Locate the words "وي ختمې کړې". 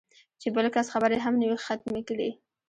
1.49-2.29